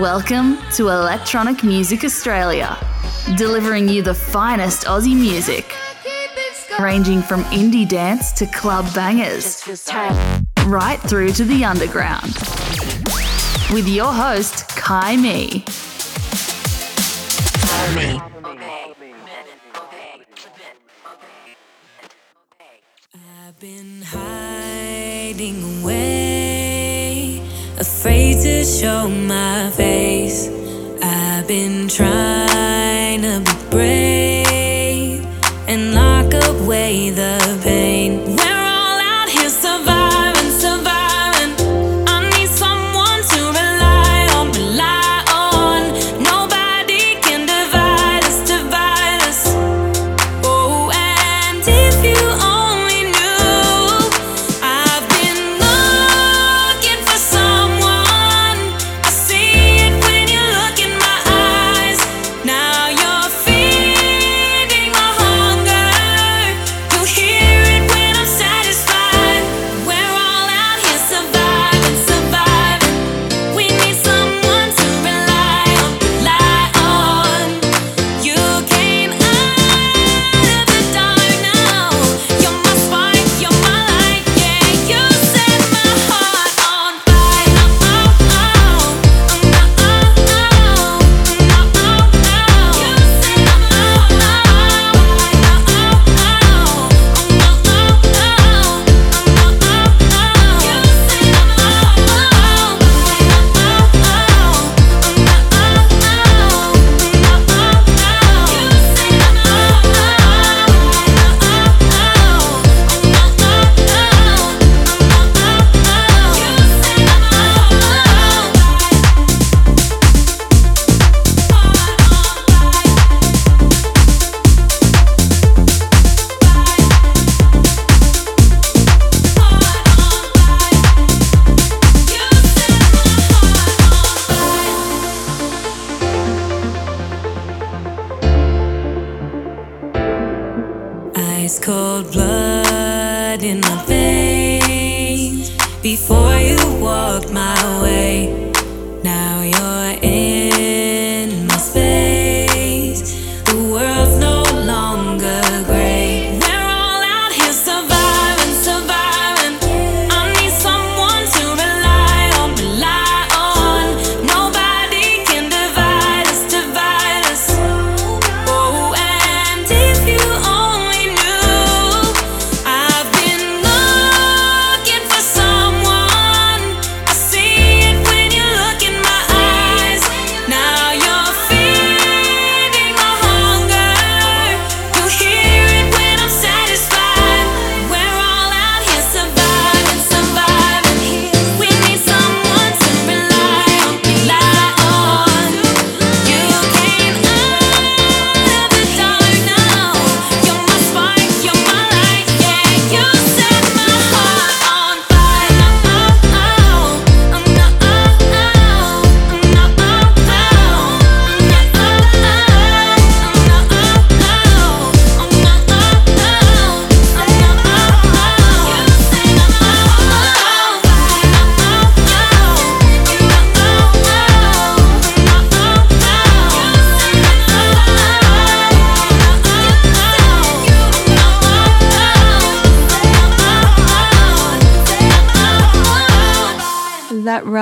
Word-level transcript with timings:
Welcome 0.00 0.58
to 0.72 0.88
Electronic 0.90 1.64
Music 1.64 2.04
Australia, 2.04 2.76
delivering 3.38 3.88
you 3.88 4.02
the 4.02 4.12
finest 4.12 4.84
Aussie 4.84 5.18
music, 5.18 5.74
ranging 6.78 7.22
from 7.22 7.44
indie 7.44 7.88
dance 7.88 8.30
to 8.32 8.44
club 8.46 8.84
bangers, 8.94 9.66
right 10.66 11.00
through 11.00 11.32
to 11.32 11.44
the 11.46 11.64
underground. 11.64 12.36
With 13.72 13.88
your 13.88 14.12
host, 14.12 14.68
Ky 14.76 15.16
Mi. 15.16 15.64
I've 23.48 23.58
been 23.58 24.02
hiding 24.02 25.80
away, 25.80 26.15
to 28.46 28.64
show 28.64 29.08
my 29.08 29.70
face. 29.70 30.48
I've 31.02 31.48
been 31.48 31.88
trying 31.88 33.22
to 33.22 33.40
be 33.46 33.56
brave 33.70 35.26
and 35.66 35.94
lock 35.94 36.32
away 36.50 37.10
the 37.10 37.45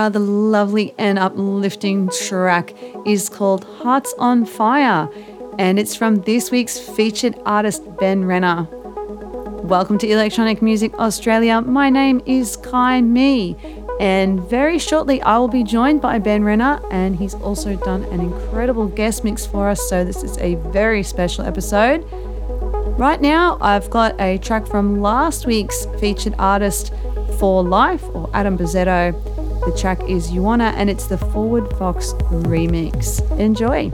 Rather 0.04 0.18
lovely 0.18 0.94
and 0.98 1.18
uplifting 1.18 2.10
track 2.10 2.74
is 3.06 3.30
called 3.30 3.64
Hearts 3.64 4.12
on 4.18 4.44
Fire, 4.44 5.08
and 5.58 5.78
it's 5.78 5.96
from 5.96 6.16
this 6.16 6.50
week's 6.50 6.78
featured 6.78 7.34
artist, 7.46 7.82
Ben 7.96 8.24
Renna. 8.24 8.68
Welcome 9.62 9.96
to 9.96 10.06
Electronic 10.06 10.60
Music 10.60 10.92
Australia. 10.98 11.62
My 11.62 11.88
name 11.88 12.20
is 12.26 12.58
Ky 12.58 13.00
Mi, 13.00 13.56
and 13.98 14.40
very 14.40 14.78
shortly 14.78 15.22
I 15.22 15.38
will 15.38 15.48
be 15.48 15.64
joined 15.64 16.02
by 16.02 16.18
Ben 16.18 16.42
Renna, 16.42 16.86
and 16.90 17.16
he's 17.16 17.32
also 17.36 17.74
done 17.74 18.04
an 18.12 18.20
incredible 18.20 18.88
guest 18.88 19.24
mix 19.24 19.46
for 19.46 19.70
us, 19.70 19.88
so 19.88 20.04
this 20.04 20.22
is 20.22 20.36
a 20.36 20.56
very 20.70 21.02
special 21.02 21.46
episode. 21.46 22.04
Right 22.98 23.22
now, 23.22 23.56
I've 23.62 23.88
got 23.88 24.20
a 24.20 24.36
track 24.36 24.66
from 24.66 25.00
last 25.00 25.46
week's 25.46 25.86
featured 25.98 26.34
artist 26.38 26.92
for 27.38 27.64
Life, 27.64 28.04
or 28.12 28.28
Adam 28.34 28.58
Bozzetto. 28.58 29.33
The 29.66 29.74
track 29.78 30.00
is 30.08 30.30
You 30.30 30.42
Wanna, 30.42 30.74
and 30.76 30.90
it's 30.90 31.06
the 31.06 31.16
Forward 31.16 31.68
Fox 31.78 32.12
remix. 32.12 33.20
Enjoy. 33.38 33.90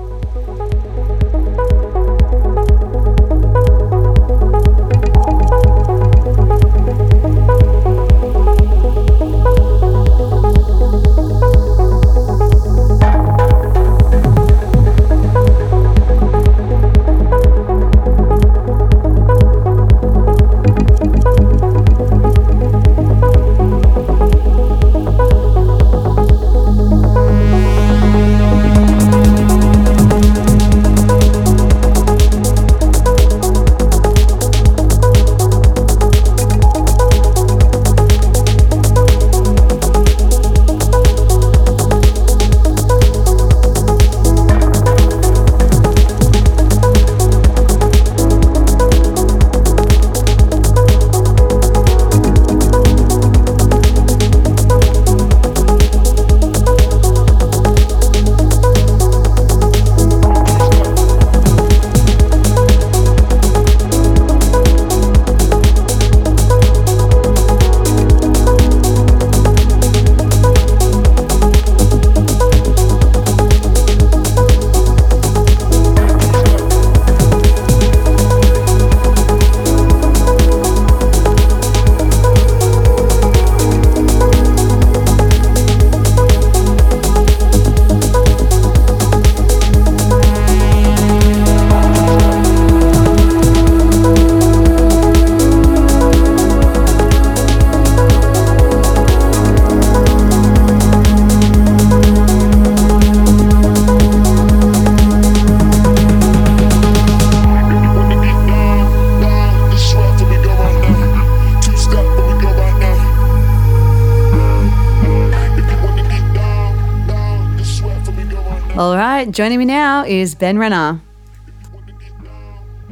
Joining 119.41 119.59
me 119.59 119.65
now 119.65 120.05
is 120.05 120.35
Ben 120.35 120.59
Renna. 120.59 121.01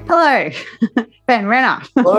Hello, 0.07 0.49
Ben 1.27 1.45
Renna. 1.45 1.87
Hello. 1.95 2.19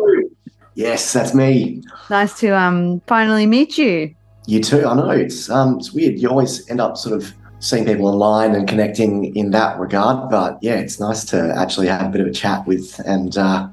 yes, 0.75 1.11
that's 1.13 1.33
me. 1.33 1.81
Nice 2.11 2.39
to 2.41 2.55
um 2.55 3.01
finally 3.07 3.47
meet 3.47 3.79
you. 3.79 4.13
You 4.45 4.61
too. 4.61 4.85
I 4.85 4.93
know 4.93 5.09
it's 5.09 5.49
um 5.49 5.79
it's 5.79 5.93
weird. 5.93 6.19
You 6.19 6.29
always 6.29 6.69
end 6.69 6.79
up 6.79 6.95
sort 6.95 7.15
of 7.15 7.33
seeing 7.57 7.85
people 7.85 8.05
online 8.05 8.53
and 8.53 8.67
connecting 8.67 9.35
in 9.35 9.49
that 9.49 9.79
regard, 9.79 10.29
but 10.29 10.59
yeah, 10.61 10.75
it's 10.75 10.99
nice 10.99 11.25
to 11.31 11.51
actually 11.57 11.87
have 11.87 12.05
a 12.05 12.09
bit 12.09 12.21
of 12.21 12.27
a 12.27 12.31
chat 12.31 12.67
with 12.67 13.01
and 13.07 13.35
uh, 13.35 13.67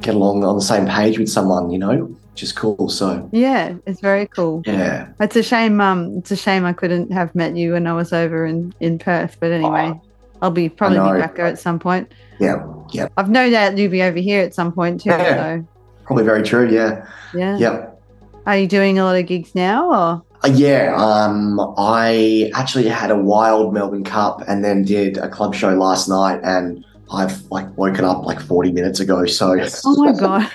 get 0.00 0.14
along 0.14 0.42
on 0.42 0.56
the 0.56 0.64
same 0.64 0.86
page 0.86 1.18
with 1.18 1.28
someone. 1.28 1.70
You 1.70 1.80
know, 1.80 2.15
which 2.36 2.42
is 2.42 2.52
cool. 2.52 2.90
So 2.90 3.26
yeah, 3.32 3.76
it's 3.86 4.00
very 4.00 4.26
cool. 4.26 4.62
Yeah, 4.66 5.08
it's 5.20 5.36
a 5.36 5.42
shame. 5.42 5.80
Um, 5.80 6.18
it's 6.18 6.30
a 6.30 6.36
shame 6.36 6.66
I 6.66 6.74
couldn't 6.74 7.10
have 7.10 7.34
met 7.34 7.56
you 7.56 7.72
when 7.72 7.86
I 7.86 7.94
was 7.94 8.12
over 8.12 8.44
in 8.44 8.74
in 8.78 8.98
Perth. 8.98 9.38
But 9.40 9.52
anyway, 9.52 9.90
oh, 9.94 10.02
I'll 10.42 10.50
be 10.50 10.68
probably 10.68 10.98
be 10.98 11.18
back 11.18 11.36
there 11.36 11.46
at 11.46 11.58
some 11.58 11.78
point. 11.78 12.12
Yeah, 12.38 12.62
yeah. 12.92 13.08
I've 13.16 13.30
no 13.30 13.48
doubt 13.48 13.78
you'll 13.78 13.90
be 13.90 14.02
over 14.02 14.18
here 14.18 14.42
at 14.42 14.52
some 14.52 14.70
point 14.70 15.00
too. 15.00 15.08
Yeah, 15.08 15.60
so. 15.60 15.68
probably 16.04 16.24
very 16.24 16.42
true. 16.42 16.68
Yeah. 16.68 17.08
Yeah. 17.32 17.56
Yeah. 17.56 17.86
Are 18.44 18.58
you 18.58 18.66
doing 18.66 18.98
a 18.98 19.04
lot 19.04 19.16
of 19.16 19.24
gigs 19.24 19.54
now, 19.54 19.88
or? 19.88 20.22
Uh, 20.44 20.52
yeah, 20.52 20.94
um, 20.94 21.58
I 21.78 22.50
actually 22.54 22.86
had 22.86 23.10
a 23.10 23.16
wild 23.16 23.72
Melbourne 23.72 24.04
Cup 24.04 24.42
and 24.46 24.62
then 24.62 24.84
did 24.84 25.16
a 25.16 25.30
club 25.30 25.54
show 25.54 25.70
last 25.70 26.06
night, 26.06 26.40
and 26.44 26.84
I've 27.12 27.42
like 27.50 27.76
woken 27.76 28.04
up 28.04 28.24
like 28.24 28.40
40 28.40 28.72
minutes 28.72 29.00
ago. 29.00 29.26
So, 29.26 29.56
oh 29.84 30.04
my 30.04 30.12
god, 30.18 30.50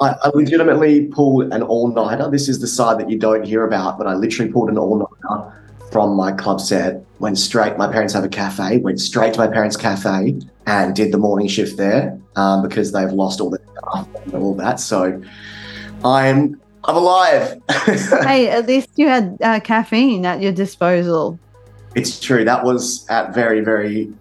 I, 0.00 0.16
I, 0.22 0.28
legitimately 0.34 1.06
pulled 1.06 1.52
an 1.52 1.62
all 1.62 1.88
nighter. 1.88 2.30
This 2.30 2.48
is 2.48 2.60
the 2.60 2.66
side 2.66 2.98
that 3.00 3.10
you 3.10 3.18
don't 3.18 3.44
hear 3.44 3.66
about, 3.66 3.98
but 3.98 4.06
I 4.06 4.14
literally 4.14 4.50
pulled 4.50 4.70
an 4.70 4.78
all 4.78 4.98
nighter 4.98 5.52
from 5.92 6.16
my 6.16 6.32
club 6.32 6.60
set. 6.60 7.04
Went 7.18 7.38
straight. 7.38 7.76
My 7.76 7.90
parents 7.90 8.14
have 8.14 8.24
a 8.24 8.28
cafe. 8.28 8.78
Went 8.78 9.00
straight 9.00 9.34
to 9.34 9.40
my 9.40 9.46
parents' 9.46 9.76
cafe 9.76 10.40
and 10.66 10.96
did 10.96 11.12
the 11.12 11.18
morning 11.18 11.48
shift 11.48 11.76
there 11.76 12.18
um, 12.36 12.62
because 12.62 12.92
they've 12.92 13.12
lost 13.12 13.40
all 13.40 13.50
the 13.50 13.60
staff 13.78 14.08
and 14.24 14.34
all 14.34 14.54
that. 14.54 14.80
So, 14.80 15.22
I'm 16.02 16.60
I'm 16.84 16.96
alive. 16.96 17.60
hey, 18.24 18.48
at 18.48 18.66
least 18.66 18.90
you 18.96 19.08
had 19.08 19.38
uh, 19.42 19.60
caffeine 19.60 20.24
at 20.24 20.40
your 20.40 20.52
disposal. 20.52 21.38
It's 21.94 22.18
true. 22.20 22.44
That 22.44 22.64
was 22.64 23.06
at 23.08 23.34
very, 23.34 23.60
very 23.60 24.12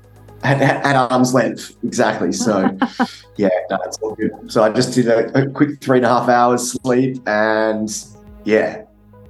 at, 0.43 0.61
at 0.61 0.95
arm's 0.95 1.33
length. 1.33 1.75
Exactly. 1.83 2.31
So, 2.31 2.61
yeah, 3.37 3.49
no, 3.69 3.77
it's 3.85 3.97
all 3.97 4.15
good. 4.15 4.31
So 4.47 4.63
I 4.63 4.69
just 4.69 4.93
did 4.93 5.07
a, 5.07 5.31
a, 5.37 5.49
quick 5.49 5.81
three 5.81 5.97
and 5.97 6.05
a 6.05 6.09
half 6.09 6.29
hours 6.29 6.71
sleep, 6.71 7.21
and 7.27 7.89
yeah. 8.43 8.83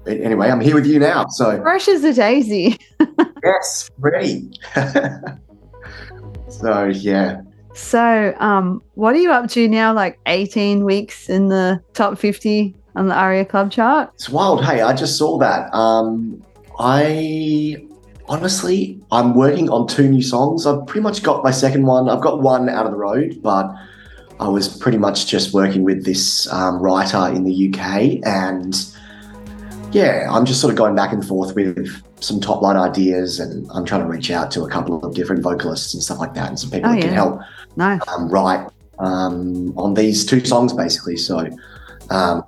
Anyway, 0.05 0.49
I'm 0.49 0.59
here 0.59 0.75
with 0.75 0.85
you 0.85 0.99
now. 0.99 1.27
So 1.27 1.61
fresh 1.61 1.87
as 1.87 2.03
a 2.03 2.13
daisy. 2.13 2.77
yes, 3.43 3.89
ready. 3.99 4.51
so 6.49 6.85
yeah. 6.85 7.41
So, 7.73 8.35
um, 8.39 8.83
what 8.95 9.15
are 9.15 9.19
you 9.19 9.31
up 9.31 9.49
to 9.51 9.67
now? 9.67 9.93
Like 9.93 10.19
18 10.25 10.83
weeks 10.83 11.29
in 11.29 11.47
the 11.47 11.81
top 11.93 12.17
50 12.17 12.75
on 12.95 13.07
the 13.07 13.15
ARIA 13.15 13.45
Club 13.45 13.71
chart. 13.71 14.11
It's 14.15 14.29
wild. 14.29 14.63
Hey, 14.63 14.81
I 14.81 14.93
just 14.93 15.17
saw 15.17 15.37
that. 15.39 15.73
Um, 15.73 16.43
I 16.77 17.87
honestly, 18.27 18.99
I'm 19.11 19.33
working 19.35 19.69
on 19.69 19.87
two 19.87 20.07
new 20.09 20.21
songs. 20.21 20.65
I've 20.65 20.85
pretty 20.87 21.01
much 21.01 21.23
got 21.23 21.43
my 21.43 21.51
second 21.51 21.85
one. 21.85 22.09
I've 22.09 22.21
got 22.21 22.41
one 22.41 22.69
out 22.69 22.85
of 22.85 22.91
the 22.91 22.97
road, 22.97 23.41
but 23.41 23.73
I 24.39 24.47
was 24.47 24.77
pretty 24.77 24.97
much 24.97 25.27
just 25.27 25.53
working 25.53 25.83
with 25.83 26.05
this 26.05 26.51
um, 26.51 26.79
writer 26.81 27.27
in 27.33 27.43
the 27.43 27.69
UK. 27.69 28.19
And 28.25 28.75
yeah, 29.91 30.27
I'm 30.31 30.45
just 30.45 30.61
sort 30.61 30.71
of 30.71 30.77
going 30.77 30.95
back 30.95 31.13
and 31.13 31.25
forth 31.25 31.55
with 31.55 32.01
some 32.19 32.39
top 32.39 32.61
line 32.61 32.77
ideas. 32.77 33.39
And 33.39 33.69
I'm 33.73 33.85
trying 33.85 34.01
to 34.01 34.07
reach 34.07 34.31
out 34.31 34.51
to 34.51 34.63
a 34.63 34.69
couple 34.69 35.03
of 35.03 35.13
different 35.13 35.43
vocalists 35.43 35.93
and 35.93 36.01
stuff 36.01 36.19
like 36.19 36.33
that 36.33 36.49
and 36.49 36.59
some 36.59 36.71
people 36.71 36.89
oh, 36.89 36.93
that 36.93 36.99
yeah. 36.99 37.05
can 37.05 37.13
help 37.13 37.41
nice. 37.75 38.01
um, 38.07 38.29
write 38.29 38.67
um, 38.99 39.77
on 39.77 39.93
these 39.93 40.25
two 40.25 40.43
songs, 40.43 40.73
basically. 40.73 41.17
So, 41.17 41.47
um, 42.09 42.43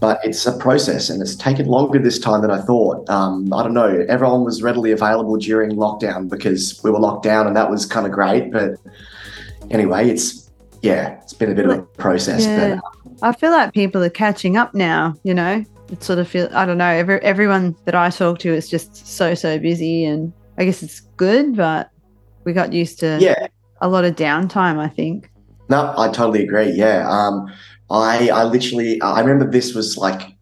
but 0.00 0.20
it's 0.22 0.44
a 0.46 0.56
process 0.58 1.08
and 1.08 1.22
it's 1.22 1.34
taken 1.34 1.66
longer 1.66 1.98
this 1.98 2.18
time 2.18 2.42
than 2.42 2.50
I 2.50 2.60
thought. 2.60 3.08
Um, 3.08 3.52
I 3.52 3.62
don't 3.62 3.74
know. 3.74 4.04
Everyone 4.08 4.44
was 4.44 4.62
readily 4.62 4.92
available 4.92 5.36
during 5.36 5.72
lockdown 5.72 6.28
because 6.28 6.80
we 6.84 6.90
were 6.90 6.98
locked 6.98 7.22
down 7.22 7.46
and 7.46 7.56
that 7.56 7.70
was 7.70 7.86
kind 7.86 8.06
of 8.06 8.12
great. 8.12 8.52
But 8.52 8.78
anyway, 9.70 10.10
it's, 10.10 10.50
yeah, 10.82 11.20
it's 11.22 11.32
been 11.32 11.50
a 11.50 11.54
bit 11.54 11.66
of 11.66 11.78
a 11.78 11.82
process. 11.82 12.44
Yeah. 12.44 12.80
But, 13.02 13.18
I 13.22 13.32
feel 13.32 13.50
like 13.50 13.72
people 13.72 14.02
are 14.02 14.10
catching 14.10 14.56
up 14.56 14.74
now, 14.74 15.14
you 15.22 15.32
know? 15.32 15.64
It 15.90 16.02
sort 16.02 16.18
of 16.18 16.28
feel 16.28 16.48
I 16.52 16.66
don't 16.66 16.78
know, 16.78 16.86
every, 16.86 17.20
everyone 17.20 17.76
that 17.84 17.94
I 17.94 18.10
talk 18.10 18.38
to 18.40 18.52
is 18.52 18.68
just 18.68 19.06
so, 19.06 19.34
so 19.34 19.58
busy 19.58 20.04
and 20.04 20.32
I 20.58 20.64
guess 20.64 20.82
it's 20.82 21.00
good, 21.00 21.56
but 21.56 21.90
we 22.44 22.52
got 22.52 22.72
used 22.72 23.00
to 23.00 23.18
yeah. 23.20 23.46
a 23.80 23.88
lot 23.88 24.04
of 24.04 24.16
downtime, 24.16 24.78
I 24.78 24.88
think. 24.88 25.30
No, 25.68 25.94
I 25.96 26.08
totally 26.08 26.42
agree. 26.42 26.70
Yeah. 26.70 27.08
Um, 27.08 27.50
I 27.90 28.30
I 28.30 28.44
literally 28.44 29.00
I 29.00 29.20
remember 29.20 29.50
this 29.50 29.74
was 29.74 29.96
like 29.96 30.34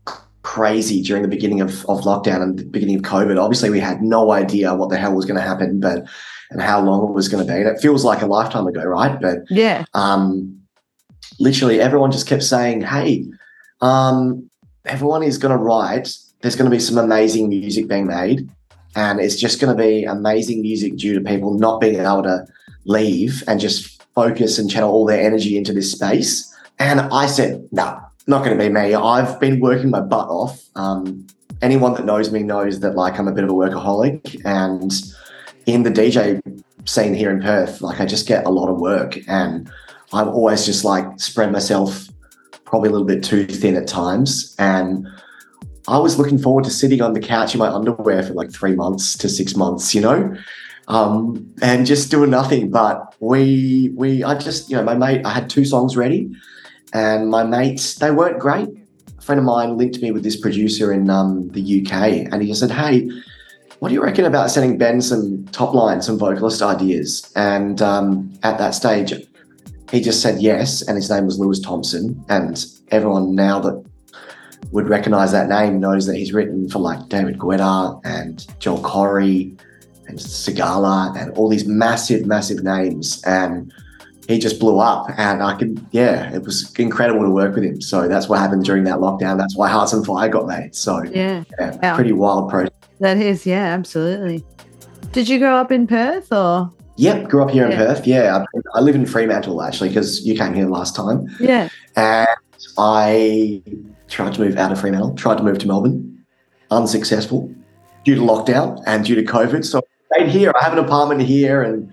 crazy 0.42 1.02
during 1.02 1.22
the 1.22 1.28
beginning 1.28 1.60
of, 1.60 1.84
of 1.86 2.02
lockdown 2.02 2.42
and 2.42 2.58
the 2.58 2.64
beginning 2.64 2.96
of 2.96 3.02
COVID. 3.02 3.40
Obviously, 3.40 3.70
we 3.70 3.80
had 3.80 4.02
no 4.02 4.32
idea 4.32 4.74
what 4.74 4.90
the 4.90 4.98
hell 4.98 5.14
was 5.14 5.24
going 5.24 5.36
to 5.36 5.46
happen, 5.46 5.80
but 5.80 6.04
and 6.50 6.60
how 6.60 6.80
long 6.82 7.08
it 7.08 7.14
was 7.14 7.28
going 7.28 7.44
to 7.44 7.50
be. 7.50 7.58
And 7.58 7.68
it 7.68 7.80
feels 7.80 8.04
like 8.04 8.22
a 8.22 8.26
lifetime 8.26 8.66
ago, 8.66 8.84
right? 8.84 9.20
But 9.20 9.38
yeah, 9.48 9.84
um, 9.94 10.60
literally 11.38 11.80
everyone 11.80 12.12
just 12.12 12.26
kept 12.26 12.42
saying, 12.42 12.82
"Hey, 12.82 13.24
um, 13.80 14.50
everyone 14.84 15.22
is 15.22 15.38
going 15.38 15.56
to 15.56 15.62
write. 15.62 16.14
There's 16.40 16.56
going 16.56 16.70
to 16.70 16.76
be 16.76 16.80
some 16.80 16.98
amazing 16.98 17.48
music 17.48 17.88
being 17.88 18.06
made, 18.06 18.48
and 18.94 19.20
it's 19.20 19.36
just 19.36 19.60
going 19.60 19.74
to 19.74 19.82
be 19.82 20.04
amazing 20.04 20.60
music 20.60 20.96
due 20.96 21.14
to 21.14 21.20
people 21.20 21.54
not 21.54 21.80
being 21.80 22.00
able 22.00 22.24
to 22.24 22.46
leave 22.84 23.42
and 23.46 23.60
just 23.60 24.02
focus 24.14 24.58
and 24.58 24.70
channel 24.70 24.90
all 24.92 25.06
their 25.06 25.24
energy 25.24 25.56
into 25.56 25.72
this 25.72 25.90
space." 25.90 26.51
And 26.88 27.00
I 27.00 27.26
said, 27.26 27.68
no, 27.70 28.00
not 28.26 28.44
going 28.44 28.56
to 28.56 28.62
be 28.62 28.70
me. 28.70 28.94
I've 28.94 29.38
been 29.40 29.60
working 29.60 29.90
my 29.90 30.00
butt 30.00 30.28
off. 30.28 30.60
Um, 30.74 31.26
anyone 31.60 31.94
that 31.94 32.04
knows 32.04 32.32
me 32.32 32.42
knows 32.42 32.80
that 32.80 32.94
like 32.96 33.18
I'm 33.18 33.28
a 33.28 33.32
bit 33.32 33.44
of 33.44 33.50
a 33.50 33.52
workaholic 33.52 34.40
and 34.44 34.92
in 35.66 35.84
the 35.84 35.90
DJ 35.90 36.42
scene 36.84 37.14
here 37.14 37.30
in 37.30 37.40
Perth, 37.40 37.80
like 37.82 38.00
I 38.00 38.06
just 38.06 38.26
get 38.26 38.44
a 38.44 38.50
lot 38.50 38.68
of 38.68 38.78
work 38.78 39.16
and 39.28 39.70
I've 40.12 40.28
always 40.28 40.66
just 40.66 40.84
like 40.84 41.20
spread 41.20 41.52
myself 41.52 42.08
probably 42.64 42.88
a 42.88 42.92
little 42.92 43.06
bit 43.06 43.22
too 43.22 43.46
thin 43.46 43.76
at 43.76 43.86
times. 43.86 44.56
And 44.58 45.06
I 45.88 45.98
was 45.98 46.18
looking 46.18 46.38
forward 46.38 46.64
to 46.64 46.70
sitting 46.70 47.00
on 47.00 47.12
the 47.12 47.20
couch 47.20 47.54
in 47.54 47.58
my 47.58 47.68
underwear 47.68 48.22
for 48.22 48.34
like 48.34 48.52
three 48.52 48.74
months 48.74 49.16
to 49.18 49.28
six 49.28 49.56
months, 49.56 49.94
you 49.94 50.00
know, 50.00 50.34
um, 50.88 51.54
and 51.62 51.86
just 51.86 52.10
doing 52.10 52.30
nothing. 52.30 52.70
But 52.70 53.14
we, 53.20 53.92
we, 53.94 54.24
I 54.24 54.36
just, 54.36 54.68
you 54.68 54.76
know, 54.76 54.82
my 54.82 54.94
mate, 54.94 55.24
I 55.24 55.32
had 55.32 55.48
two 55.48 55.64
songs 55.64 55.96
ready 55.96 56.30
and 56.92 57.30
my 57.30 57.44
mates, 57.44 57.96
they 57.96 58.10
weren't 58.10 58.38
great. 58.38 58.68
A 59.18 59.22
friend 59.22 59.38
of 59.38 59.44
mine 59.44 59.76
linked 59.76 60.00
me 60.02 60.10
with 60.10 60.22
this 60.22 60.36
producer 60.36 60.92
in 60.92 61.08
um, 61.08 61.48
the 61.50 61.82
UK, 61.82 62.32
and 62.32 62.42
he 62.42 62.54
said, 62.54 62.70
"Hey, 62.70 63.10
what 63.78 63.88
do 63.88 63.94
you 63.94 64.02
reckon 64.02 64.24
about 64.24 64.50
sending 64.50 64.78
Ben 64.78 65.00
some 65.00 65.44
top 65.52 65.74
line, 65.74 66.02
some 66.02 66.18
vocalist 66.18 66.62
ideas?" 66.62 67.32
And 67.36 67.80
um, 67.80 68.32
at 68.42 68.58
that 68.58 68.74
stage, 68.74 69.12
he 69.90 70.00
just 70.00 70.22
said 70.22 70.40
yes, 70.40 70.82
and 70.82 70.96
his 70.96 71.10
name 71.10 71.26
was 71.26 71.38
Lewis 71.38 71.60
Thompson, 71.60 72.24
and 72.28 72.64
everyone 72.90 73.34
now 73.34 73.60
that 73.60 73.84
would 74.72 74.88
recognize 74.88 75.32
that 75.32 75.48
name 75.48 75.80
knows 75.80 76.06
that 76.06 76.16
he's 76.16 76.32
written 76.32 76.68
for 76.68 76.78
like 76.78 77.08
David 77.08 77.38
Guetta 77.38 78.00
and 78.04 78.46
Joel 78.58 78.78
Corry 78.78 79.58
and 80.08 80.18
Sigala 80.18 81.16
and 81.16 81.30
all 81.32 81.48
these 81.48 81.66
massive, 81.66 82.26
massive 82.26 82.64
names. 82.64 83.22
And 83.24 83.72
he 84.28 84.38
just 84.38 84.60
blew 84.60 84.78
up 84.78 85.08
and 85.16 85.42
I 85.42 85.54
could, 85.54 85.84
yeah, 85.90 86.32
it 86.32 86.42
was 86.42 86.72
incredible 86.78 87.22
to 87.22 87.30
work 87.30 87.54
with 87.54 87.64
him. 87.64 87.80
So 87.80 88.08
that's 88.08 88.28
what 88.28 88.38
happened 88.38 88.64
during 88.64 88.84
that 88.84 88.98
lockdown. 88.98 89.36
That's 89.36 89.56
why 89.56 89.68
Hearts 89.68 89.92
on 89.92 90.04
Fire 90.04 90.28
got 90.28 90.46
made. 90.46 90.74
So 90.74 91.02
yeah, 91.02 91.44
yeah 91.58 91.76
wow. 91.82 91.94
pretty 91.94 92.12
wild 92.12 92.50
process. 92.50 92.72
That 93.00 93.16
is, 93.18 93.44
yeah, 93.46 93.64
absolutely. 93.64 94.44
Did 95.12 95.28
you 95.28 95.38
grow 95.38 95.56
up 95.56 95.72
in 95.72 95.86
Perth 95.86 96.32
or? 96.32 96.72
Yep, 96.96 97.28
grew 97.28 97.42
up 97.42 97.50
here 97.50 97.66
yeah. 97.66 97.72
in 97.72 97.78
Perth. 97.78 98.06
Yeah, 98.06 98.44
I, 98.54 98.78
I 98.78 98.80
live 98.80 98.94
in 98.94 99.06
Fremantle 99.06 99.60
actually 99.62 99.88
because 99.88 100.24
you 100.24 100.36
came 100.36 100.54
here 100.54 100.66
last 100.66 100.94
time. 100.94 101.26
Yeah. 101.40 101.68
And 101.96 102.28
I 102.78 103.62
tried 104.08 104.34
to 104.34 104.40
move 104.40 104.56
out 104.56 104.70
of 104.70 104.80
Fremantle, 104.80 105.14
tried 105.14 105.38
to 105.38 105.42
move 105.42 105.58
to 105.58 105.66
Melbourne, 105.66 106.24
unsuccessful 106.70 107.52
due 108.04 108.14
to 108.14 108.20
lockdown 108.20 108.80
and 108.86 109.04
due 109.04 109.16
to 109.16 109.22
COVID. 109.24 109.64
So 109.64 109.80
I 110.12 110.16
stayed 110.16 110.30
here. 110.30 110.52
I 110.60 110.62
have 110.62 110.74
an 110.74 110.78
apartment 110.78 111.22
here 111.22 111.62
and 111.62 111.92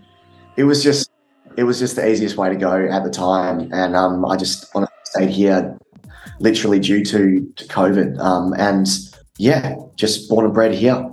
it 0.58 0.66
was 0.66 0.84
just 0.84 1.10
it 1.58 1.64
was 1.64 1.80
just 1.80 1.96
the 1.96 2.10
easiest 2.10 2.38
way 2.38 2.50
to 2.50 2.56
go 2.56 2.88
at 2.90 3.04
the 3.04 3.10
time, 3.10 3.70
and 3.72 3.96
um, 3.96 4.26
I 4.26 4.38
just 4.38 4.70
honestly 4.76 4.96
stayed 5.04 5.30
here, 5.30 5.78
literally 6.40 6.80
due 6.80 7.04
to, 7.06 7.54
to 7.56 7.68
COVID. 7.68 8.20
Um, 8.20 8.54
and 8.58 8.88
yeah, 9.38 9.76
just 9.96 10.30
born 10.30 10.46
and 10.46 10.54
bred 10.54 10.74
here. 10.74 11.10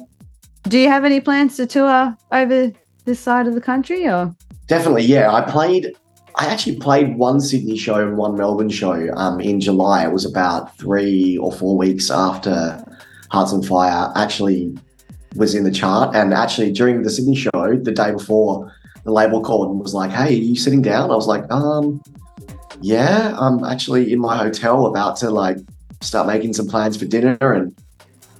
Do 0.65 0.79
you 0.79 0.89
have 0.89 1.05
any 1.05 1.21
plans 1.21 1.57
to 1.57 1.67
tour 1.67 2.17
over 2.33 2.73
this 3.05 3.21
side 3.21 3.47
of 3.47 3.55
the 3.55 3.61
country, 3.61 4.07
or? 4.07 4.35
Definitely, 4.67 5.05
yeah. 5.05 5.33
I 5.33 5.43
played. 5.43 5.95
I 6.39 6.47
actually 6.47 6.77
played 6.77 7.17
one 7.17 7.41
Sydney 7.41 7.79
show 7.79 7.95
and 7.95 8.19
one 8.19 8.37
Melbourne 8.37 8.69
show 8.69 9.11
um, 9.15 9.41
in 9.41 9.59
July. 9.59 10.05
It 10.05 10.13
was 10.13 10.27
about 10.27 10.77
three 10.77 11.39
or 11.39 11.51
four 11.51 11.79
weeks 11.79 12.11
after 12.11 12.85
Hearts 13.31 13.53
on 13.53 13.63
Fire 13.63 14.13
actually 14.17 14.77
was 15.35 15.55
in 15.55 15.65
the 15.65 15.71
chart. 15.71 16.15
And 16.15 16.35
actually, 16.35 16.73
during 16.73 17.03
the 17.03 17.11
Sydney 17.11 17.37
show, 17.37 17.79
the 17.81 17.93
day 17.93 18.13
before, 18.13 18.71
the 19.07 19.13
label 19.13 19.41
called 19.41 19.71
and 19.71 19.81
was 19.81 19.95
like, 19.95 20.11
"Hey, 20.11 20.29
are 20.37 20.43
you 20.43 20.57
sitting 20.57 20.83
down?" 20.83 21.11
I 21.11 21.15
was 21.15 21.29
like, 21.29 21.51
"Um, 21.51 22.03
yeah, 22.81 23.35
I'm 23.39 23.65
actually 23.65 24.13
in 24.13 24.19
my 24.19 24.37
hotel 24.37 24.87
about 24.87 25.17
to 25.19 25.31
like 25.31 25.59
start 26.03 26.27
making 26.27 26.53
some 26.53 26.67
plans 26.67 26.97
for 26.97 27.07
dinner 27.07 27.39
and 27.41 27.75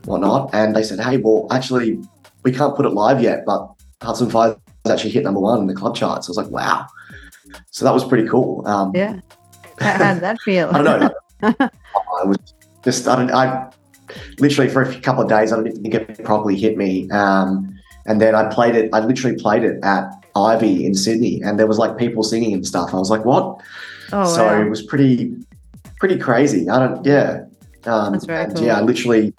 whatnot." 0.05 0.51
And 0.53 0.75
they 0.75 0.83
said, 0.83 1.01
"Hey, 1.01 1.17
well, 1.19 1.47
actually, 1.51 2.01
we 2.43 2.53
can't 2.53 2.77
put 2.77 2.85
it 2.85 2.91
live 2.91 3.23
yet, 3.23 3.45
but 3.47 3.73
Hearts 4.03 4.21
on 4.21 4.29
Fire 4.29 4.57
has 4.85 4.93
actually 4.93 5.13
hit 5.13 5.23
number 5.23 5.41
one 5.41 5.61
in 5.61 5.67
the 5.69 5.75
club 5.75 5.95
charts." 5.95 6.29
I 6.29 6.31
was 6.31 6.37
like, 6.37 6.51
"Wow!" 6.51 6.87
So 7.71 7.85
that 7.85 7.95
was 7.95 8.05
pretty 8.05 8.29
cool. 8.29 8.67
Um, 8.67 8.91
yeah. 8.95 9.21
How 9.79 10.15
did 10.15 10.23
that 10.23 10.41
feel? 10.41 10.69
I 10.73 10.83
don't 10.83 11.01
know. 11.01 11.11
I 12.21 12.25
was 12.25 12.39
just 12.83 13.07
I, 13.07 13.23
I 13.25 13.71
literally 14.41 14.71
for 14.71 14.83
a 14.83 15.01
couple 15.01 15.23
of 15.23 15.29
days 15.29 15.53
I 15.53 15.63
didn't 15.63 15.83
think 15.83 15.95
it 15.95 16.25
properly 16.25 16.57
hit 16.57 16.77
me. 16.77 17.09
Um, 17.11 17.73
and 18.07 18.21
then 18.21 18.35
I 18.35 18.49
played 18.49 18.75
it. 18.75 18.91
I 18.93 19.01
literally 19.01 19.37
played 19.37 19.63
it 19.63 19.79
at 19.85 20.11
Ivy 20.37 20.85
in 20.85 20.95
Sydney, 20.95 21.43
and 21.43 21.59
there 21.59 21.67
was 21.67 21.79
like 21.79 21.97
people 21.97 22.23
singing 22.23 22.53
and 22.53 22.67
stuff. 22.67 22.93
I 22.95 22.99
was 22.99 23.11
like, 23.11 23.25
"What?" 23.25 23.61
Oh, 24.13 24.25
so 24.25 24.45
wow. 24.45 24.63
it 24.63 24.69
was 24.69 24.83
pretty, 24.83 25.35
pretty 25.99 26.19
crazy. 26.19 26.69
I 26.69 26.79
don't, 26.79 27.05
yeah, 27.05 27.45
um, 27.87 28.13
That's 28.13 28.25
very 28.25 28.45
and 28.45 28.55
cool. 28.55 28.65
Yeah, 28.65 28.79
I 28.79 28.81
literally, 28.83 29.35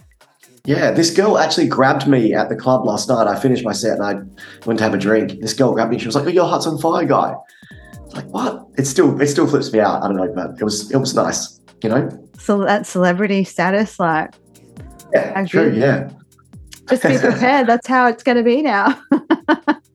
yeah. 0.66 0.92
This 0.92 1.10
girl 1.12 1.38
actually 1.38 1.68
grabbed 1.68 2.08
me 2.08 2.34
at 2.34 2.50
the 2.50 2.56
club 2.56 2.86
last 2.86 3.08
night. 3.08 3.28
I 3.28 3.40
finished 3.40 3.64
my 3.64 3.72
set 3.74 4.00
and 4.00 4.04
I 4.04 4.14
went 4.66 4.80
to 4.80 4.84
have 4.84 4.94
a 4.94 4.98
drink. 4.98 5.40
This 5.40 5.54
girl 5.54 5.74
grabbed 5.74 5.92
me. 5.92 6.00
She 6.00 6.06
was 6.06 6.16
like, 6.16 6.26
"Oh, 6.26 6.30
you're 6.30 6.46
Hearts 6.46 6.68
on 6.68 6.78
Fire 6.78 7.06
guy." 7.06 7.36
Like, 8.14 8.26
what? 8.26 8.66
It 8.78 8.86
still, 8.86 9.20
it 9.22 9.28
still 9.28 9.48
flips 9.48 9.72
me 9.72 9.80
out. 9.80 10.04
I 10.04 10.08
don't 10.08 10.18
know, 10.18 10.32
but 10.34 10.60
it 10.60 10.64
was, 10.64 10.90
it 10.92 10.98
was 10.98 11.14
nice. 11.14 11.60
You 11.84 11.90
know? 11.90 12.30
So 12.40 12.64
that 12.64 12.88
celebrity 12.88 13.44
status, 13.44 14.00
like, 14.00 14.34
Yeah, 15.14 15.46
true. 15.46 15.74
Yeah. 15.74 16.10
just 16.90 17.04
be 17.04 17.18
prepared. 17.20 17.68
That's 17.68 17.88
how 17.88 18.08
it's 18.08 18.24
going 18.24 18.38
to 18.38 18.44
be 18.44 18.62
now. 18.62 19.00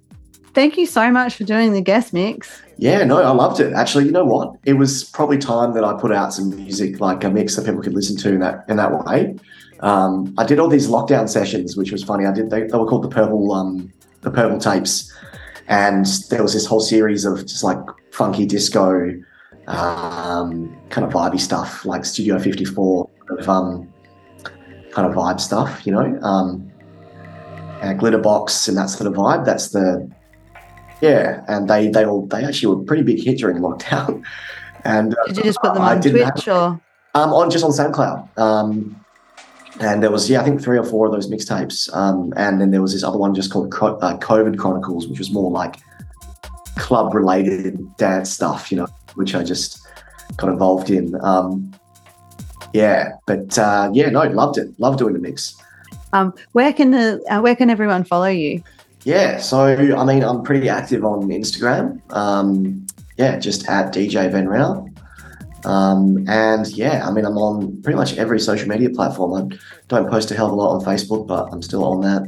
Thank 0.55 0.77
you 0.77 0.87
so 0.87 1.11
much 1.11 1.37
for 1.37 1.45
doing 1.45 1.73
the 1.73 1.81
guest 1.81 2.13
mix. 2.13 2.61
Yeah, 2.77 3.05
no, 3.05 3.23
I 3.23 3.31
loved 3.31 3.61
it. 3.61 3.73
Actually, 3.73 4.05
you 4.05 4.11
know 4.11 4.25
what? 4.25 4.57
It 4.65 4.75
was 4.75 5.05
probably 5.05 5.39
time 5.39 5.73
that 5.75 5.85
I 5.85 5.95
put 5.99 6.13
out 6.13 6.35
some 6.35 6.55
music, 6.55 7.01
like 7.01 7.25
a 7.25 7.31
mix 7.31 7.57
that 7.57 7.65
people 7.65 7.81
could 7.81 7.95
listen 7.95 8.17
to 8.19 8.29
in 8.31 8.41
that 8.41 8.65
in 8.69 8.77
that 8.77 9.05
way. 9.05 9.37
Um, 9.81 10.35
I 10.37 10.45
did 10.45 10.59
all 10.59 10.69
these 10.69 10.89
lockdown 10.89 11.29
sessions, 11.29 11.77
which 11.77 11.91
was 11.91 12.05
funny. 12.05 12.27
I 12.27 12.33
did 12.33 12.51
they, 12.51 12.65
they 12.65 12.79
were 12.79 12.87
called 12.87 13.05
the 13.05 13.09
purple 13.09 13.53
um, 13.53 13.93
the 14.21 14.31
purple 14.31 14.59
tapes, 14.59 15.13
and 15.69 16.07
there 16.29 16.43
was 16.43 16.53
this 16.53 16.67
whole 16.67 16.81
series 16.81 17.25
of 17.25 17.41
just 17.47 17.65
like 17.65 17.79
funky 18.11 18.45
disco, 18.45 19.13
um, 19.69 20.77
kind 20.91 21.07
of 21.07 21.13
vibey 21.13 21.41
stuff, 21.41 21.85
like 21.87 22.05
Studio 22.05 22.39
Fifty 22.39 22.65
Four, 22.65 23.09
of 23.31 23.49
um, 23.49 23.93
kind 24.91 25.09
of 25.09 25.15
vibe 25.15 25.41
stuff, 25.41 25.87
you 25.87 25.93
know. 25.93 26.19
Um, 26.23 26.71
and 27.81 28.01
and 28.01 28.77
that 28.77 28.91
sort 28.91 29.07
of 29.09 29.15
vibe. 29.15 29.45
That's 29.45 29.71
the 29.71 30.09
yeah, 31.03 31.45
and 31.49 31.69
they 31.69 31.89
they 31.89 32.05
all 32.07 32.25
they 32.27 32.43
actually 32.45 32.75
were 32.75 32.81
a 32.83 32.85
pretty 32.87 33.03
big 33.03 33.23
hit 33.23 33.39
during 33.39 33.59
lockdown. 33.59 34.23
And 34.85 35.15
uh, 35.17 35.25
Did 35.29 35.37
you 35.37 35.43
just 35.45 35.61
put 35.61 35.75
them 35.75 35.83
on 35.85 36.01
didn't 36.01 36.23
have- 36.25 36.35
Twitch 36.35 36.49
or? 36.49 36.81
um, 37.15 37.33
on 37.33 37.51
just 37.53 37.65
on 37.65 37.71
SoundCloud. 37.71 38.37
Um, 38.37 38.99
and 39.81 40.03
there 40.03 40.11
was 40.11 40.29
yeah, 40.29 40.41
I 40.41 40.45
think 40.45 40.61
three 40.61 40.77
or 40.77 40.83
four 40.83 41.07
of 41.07 41.13
those 41.13 41.31
mixtapes. 41.31 41.89
Um, 41.97 42.33
and 42.37 42.61
then 42.61 42.73
there 42.73 42.83
was 42.83 42.93
this 42.93 43.05
other 43.05 43.17
one 43.17 43.33
just 43.33 43.53
called 43.53 43.71
Co- 43.71 43.97
uh, 43.99 44.19
COVID 44.19 44.59
Chronicles, 44.59 45.07
which 45.07 45.21
was 45.21 45.31
more 45.31 45.53
like 45.53 45.77
club 46.79 47.15
related 47.15 47.79
dance 47.97 48.29
stuff, 48.31 48.73
you 48.73 48.77
know, 48.79 48.89
which 49.15 49.37
I 49.37 49.45
just 49.45 49.87
got 50.37 50.49
involved 50.51 50.91
in. 50.91 51.15
Um, 51.23 51.71
yeah, 52.73 53.13
but 53.27 53.57
uh, 53.57 53.89
yeah, 53.93 54.11
no, 54.11 54.23
loved 54.25 54.59
it. 54.59 54.69
Loved 54.81 54.99
doing 54.99 55.15
the 55.15 55.21
mix. 55.21 55.55
Um, 56.13 56.35
where 56.53 56.73
can 56.73 56.91
the 56.91 57.23
uh, 57.31 57.41
where 57.41 57.55
can 57.55 57.71
everyone 57.71 58.03
follow 58.03 58.27
you? 58.27 58.65
Yeah, 59.05 59.39
so 59.39 59.65
I 59.65 60.05
mean, 60.05 60.23
I'm 60.23 60.43
pretty 60.43 60.69
active 60.69 61.05
on 61.05 61.29
Instagram. 61.29 62.01
Um, 62.13 62.87
yeah, 63.19 63.39
just 63.39 63.69
at 63.69 63.93
DJ 63.93 64.31
Ben 64.31 64.47
Renna. 64.47 64.89
Um, 65.67 66.25
and 66.29 66.67
yeah, 66.69 67.07
I 67.07 67.11
mean, 67.13 67.25
I'm 67.25 67.39
on 67.39 67.83
pretty 67.83 67.97
much 67.97 68.17
every 68.17 68.41
social 68.41 68.69
media 68.69 68.91
platform. 68.91 69.53
I 69.53 69.57
don't 69.89 70.11
post 70.11 70.31
a 70.31 70.35
hell 70.35 70.47
of 70.47 70.53
a 70.53 70.57
lot 70.57 70.75
on 70.75 70.85
Facebook, 70.85 71.27
but 71.27 71.49
I'm 71.53 71.63
still 71.63 71.85
on 71.85 72.01
that. 72.03 72.23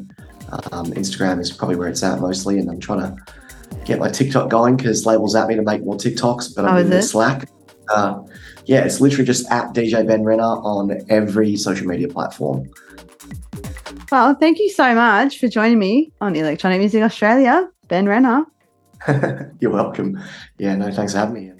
Um, 0.72 0.86
Instagram 0.92 1.40
is 1.40 1.50
probably 1.50 1.76
where 1.76 1.88
it's 1.88 2.02
at 2.02 2.20
mostly, 2.20 2.58
and 2.58 2.70
I'm 2.70 2.80
trying 2.80 3.00
to 3.00 3.16
get 3.84 3.98
my 3.98 4.08
TikTok 4.08 4.50
going 4.50 4.76
because 4.76 5.04
labels 5.06 5.34
at 5.34 5.48
me 5.48 5.56
to 5.56 5.62
make 5.62 5.84
more 5.84 5.96
TikToks, 5.96 6.54
but 6.54 6.64
Oh, 6.64 6.68
I'm 6.68 6.78
is 6.78 6.84
in 6.84 6.90
the? 6.90 7.02
Slack. 7.02 7.48
Uh, 7.88 8.22
yeah, 8.66 8.84
it's 8.84 9.00
literally 9.00 9.24
just 9.24 9.50
at 9.50 9.74
DJ 9.74 10.06
Ben 10.06 10.22
Renna 10.22 10.62
on 10.64 11.00
every 11.08 11.56
social 11.56 11.86
media 11.86 12.08
platform. 12.08 12.70
Well, 14.10 14.34
thank 14.34 14.58
you 14.58 14.70
so 14.70 14.94
much 14.94 15.38
for 15.38 15.48
joining 15.48 15.78
me 15.78 16.12
on 16.20 16.36
Electronic 16.36 16.78
Music 16.78 17.02
Australia, 17.02 17.68
Ben 17.88 18.06
Renna. 18.06 18.44
You're 19.60 19.70
welcome. 19.70 20.20
Yeah, 20.58 20.76
no, 20.76 20.90
thanks 20.90 21.12
for 21.12 21.18
having 21.18 21.34
me. 21.34 21.52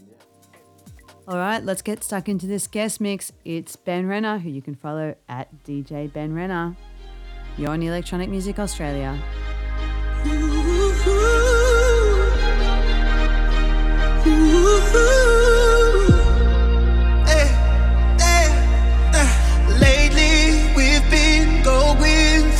All 1.27 1.39
right, 1.39 1.65
let's 1.65 1.81
get 1.81 2.05
stuck 2.05 2.29
into 2.29 2.47
this 2.47 2.67
guest 2.67 3.01
mix. 3.01 3.33
It's 3.47 3.77
Ben 3.77 4.07
Renna, 4.07 4.41
who 4.41 4.51
you 4.51 4.61
can 4.61 4.75
follow 4.75 5.15
at 5.29 5.49
DJ 5.65 6.13
Ben 6.13 6.35
Renna. 6.35 6.77
You're 7.57 7.71
on 7.71 7.83
Electronic 7.83 8.29
Music 8.29 8.59
Australia. 8.59 9.19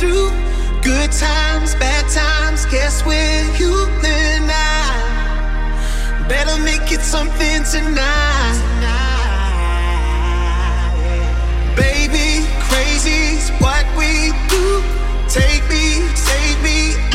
Through 0.05 0.29
good 0.81 1.11
times, 1.11 1.75
bad 1.75 2.05
times. 2.11 2.65
Guess 2.65 3.05
we're 3.05 3.43
human 3.53 4.47
now. 4.47 6.27
Better 6.27 6.57
make 6.63 6.91
it 6.91 7.01
something 7.01 7.63
tonight. 7.73 8.61
Baby, 11.75 12.45
crazy's 12.67 13.49
what 13.61 13.85
we 13.97 14.31
do. 14.49 14.81
Take 15.29 15.63
me, 15.69 15.85
save 16.15 16.63
me. 16.63 17.14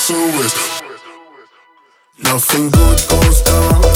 suicide. 0.00 0.98
Nothing 2.24 2.70
good 2.70 3.00
goes 3.08 3.42
down. 3.42 3.89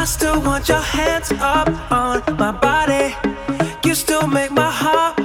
I 0.00 0.06
still 0.06 0.40
want 0.40 0.66
your 0.66 0.80
hands 0.80 1.30
up 1.32 1.68
on 1.92 2.22
my 2.38 2.52
body. 2.52 3.14
You 3.84 3.94
still 3.94 4.26
make 4.26 4.50
my 4.50 4.70
heart. 4.70 5.19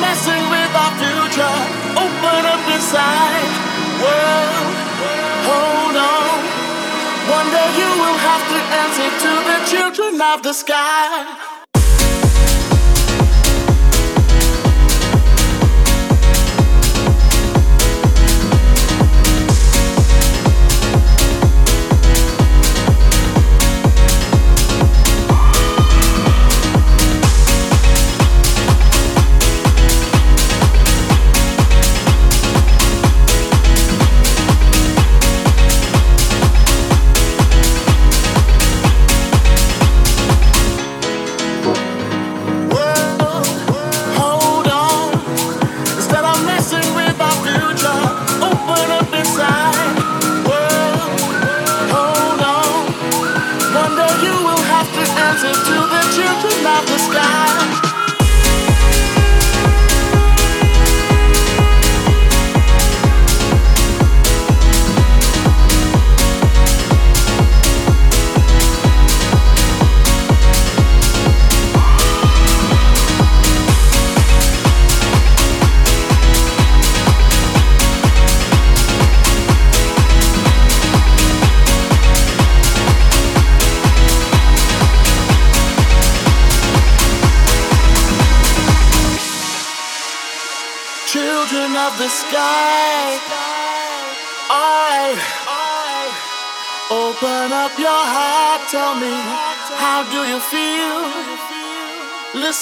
messing 0.00 0.44
with 0.48 0.72
our 0.72 0.92
future. 1.02 1.56
Open 1.98 2.40
up 2.46 2.64
inside. 2.72 3.48
World, 4.00 4.76
hold 5.48 5.96
on. 5.96 6.38
One 7.36 7.48
day 7.50 7.68
you 7.80 7.90
will 8.00 8.18
have 8.28 8.44
to 8.52 8.58
answer 8.82 9.10
to 9.24 9.32
the 9.50 9.58
children 9.70 10.20
of 10.20 10.42
the 10.42 10.52
sky. 10.52 11.51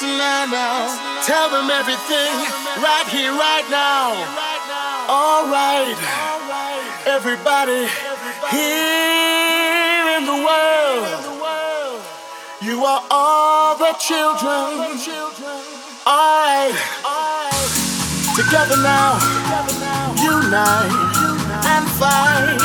Listen 0.01 0.17
now, 0.19 1.21
tell 1.27 1.51
them 1.51 1.69
everything 1.69 2.33
right 2.81 3.07
here, 3.09 3.33
right 3.33 3.69
now. 3.69 4.17
Alright, 5.11 5.95
everybody 7.05 7.87
here 8.49 10.17
in 10.17 10.25
the 10.25 10.41
world, 10.41 11.05
you 12.63 12.83
are 12.83 13.05
all 13.11 13.77
the 13.77 13.93
children. 14.01 14.97
Alright, 16.07 16.73
together 18.35 18.81
now, 18.81 19.21
unite 20.17 20.97
and 21.67 21.87
fight. 22.01 22.57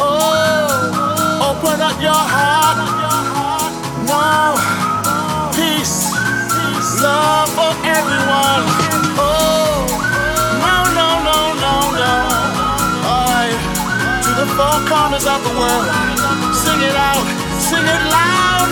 Oh, 0.00 1.52
open 1.52 1.82
up 1.82 2.00
your 2.00 2.14
heart. 2.14 2.78
Now, 4.06 4.85
love 7.06 7.48
for 7.58 7.72
everyone. 7.96 8.64
Oh, 9.18 9.86
no, 10.66 10.76
no, 10.98 11.08
no, 11.28 11.38
no, 11.64 11.74
no. 12.02 12.14
Alright, 13.10 13.60
to 14.24 14.30
the 14.40 14.48
four 14.56 14.76
corners 14.90 15.26
of 15.34 15.40
the 15.46 15.54
world. 15.60 15.86
Sing 16.62 16.80
it 16.82 16.96
out, 17.10 17.26
sing 17.68 17.86
it 17.96 18.02
loud, 18.18 18.68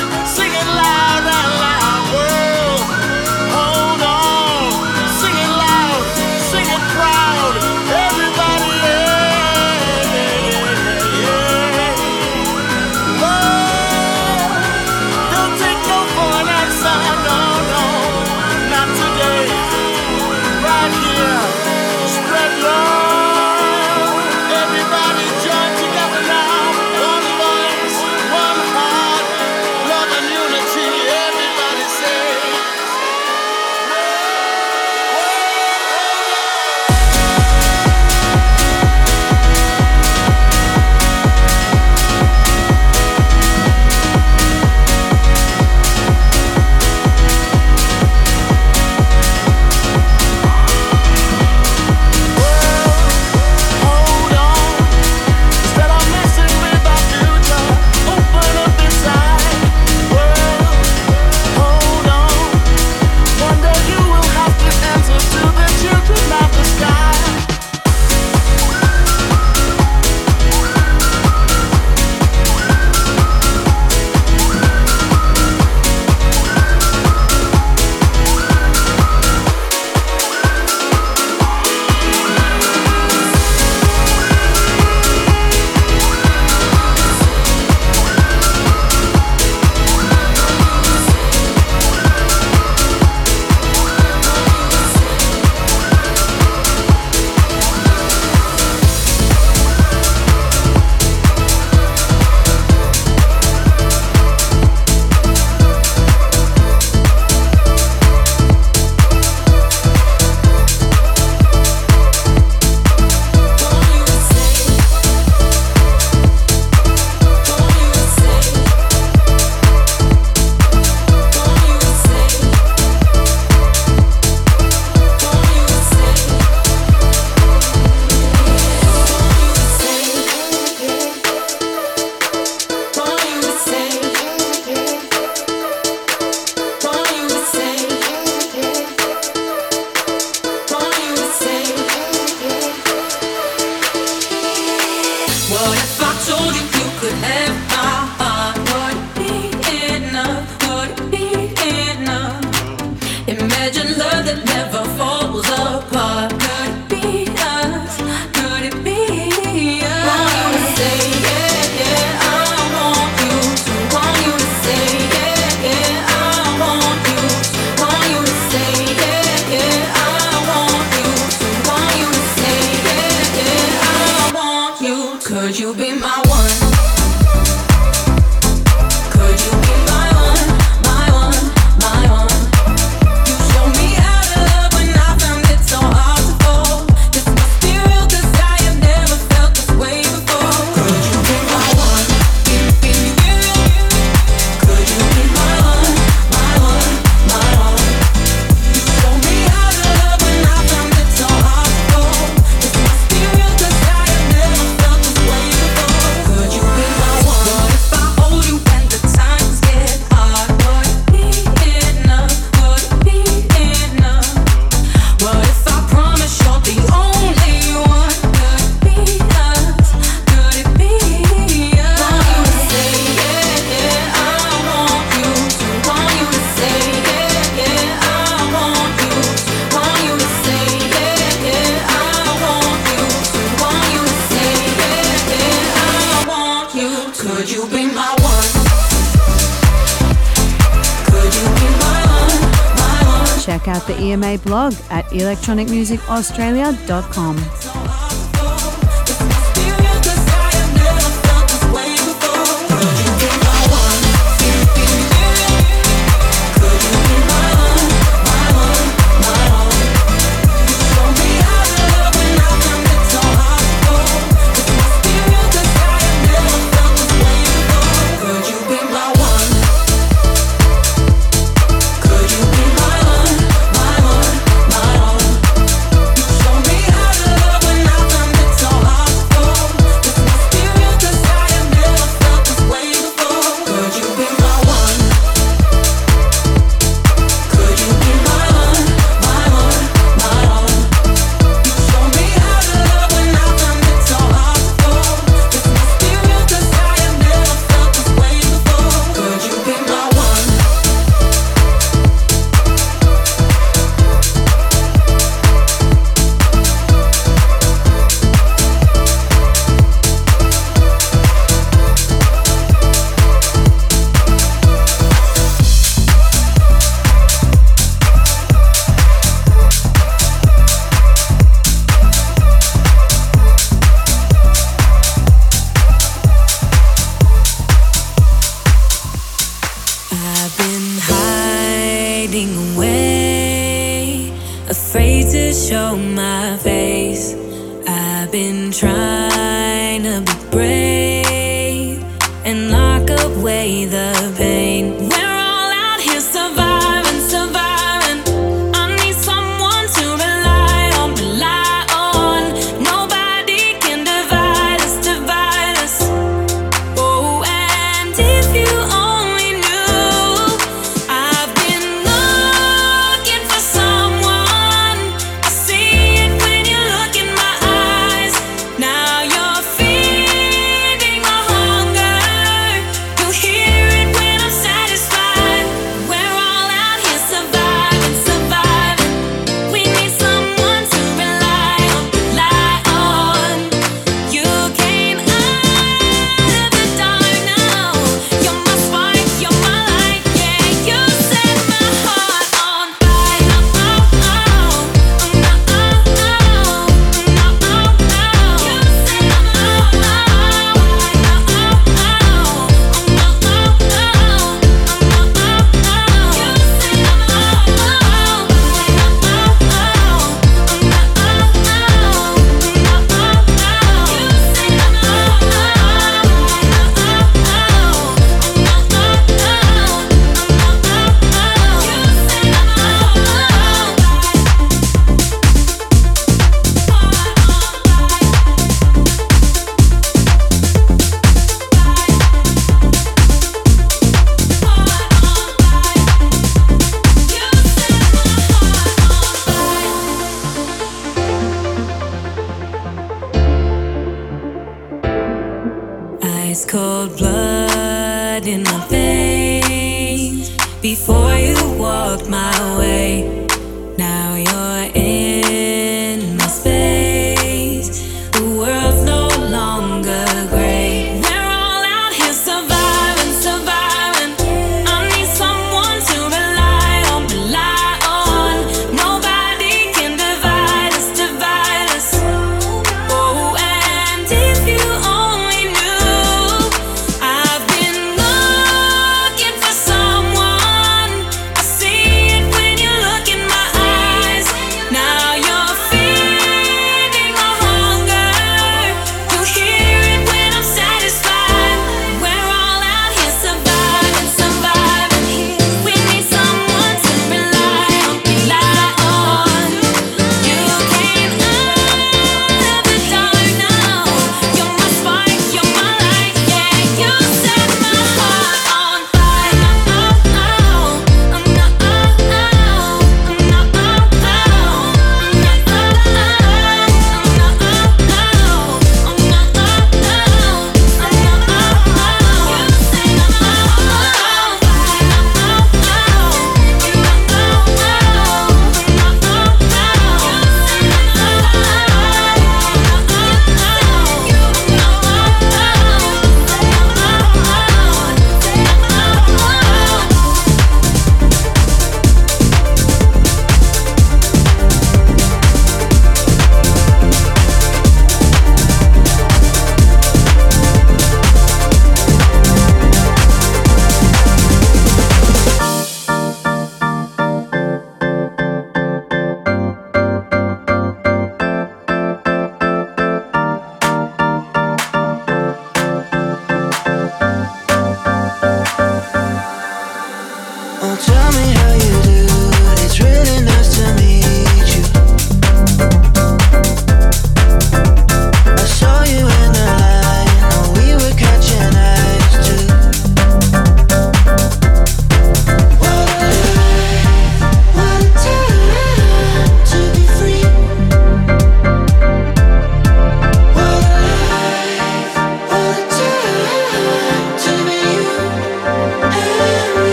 blog 244.36 244.74
at 244.90 245.06
electronicmusicaustralia.com. 245.06 247.63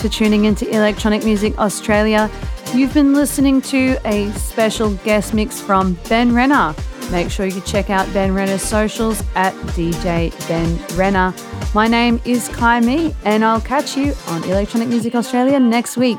Thanks 0.00 0.16
for 0.16 0.24
tuning 0.24 0.46
into 0.46 0.66
Electronic 0.74 1.24
Music 1.24 1.58
Australia. 1.58 2.30
You've 2.72 2.94
been 2.94 3.12
listening 3.12 3.60
to 3.62 3.98
a 4.06 4.32
special 4.32 4.94
guest 5.04 5.34
mix 5.34 5.60
from 5.60 5.92
Ben 6.08 6.30
Renna. 6.30 6.74
Make 7.12 7.30
sure 7.30 7.44
you 7.44 7.60
check 7.60 7.90
out 7.90 8.10
Ben 8.14 8.30
Renna's 8.30 8.62
socials 8.62 9.22
at 9.34 9.52
DJ 9.76 10.30
Ben 10.48 10.74
Renna. 10.96 11.34
My 11.74 11.86
name 11.86 12.18
is 12.24 12.48
Ky 12.48 12.80
Mi, 12.80 13.14
and 13.26 13.44
I'll 13.44 13.60
catch 13.60 13.94
you 13.94 14.14
on 14.28 14.42
Electronic 14.44 14.88
Music 14.88 15.14
Australia 15.14 15.60
next 15.60 15.98
week. 15.98 16.18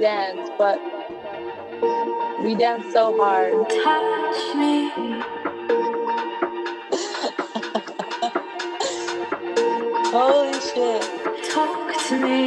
dance, 0.00 0.48
but 0.56 0.80
we 2.42 2.54
dance 2.54 2.90
so 2.92 3.16
hard. 3.18 3.52
Touch 3.68 4.56
me. 4.56 4.90
Holy 10.10 10.58
shit. 10.60 11.02
Talk 11.52 11.94
to 12.08 12.18
me. 12.18 12.46